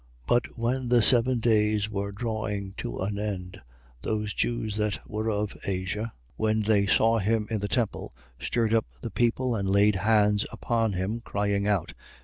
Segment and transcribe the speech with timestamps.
[0.25, 0.25] 21:27.
[0.29, 3.61] But when the seven days were drawing to an end,
[4.01, 8.87] those Jews that were of Asia, when they saw him in the temple, stirred up
[8.91, 11.93] all the people and laid hands upon him, crying out: 21:28.